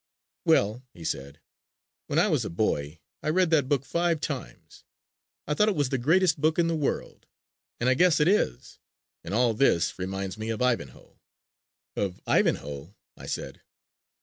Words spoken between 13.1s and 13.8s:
I said.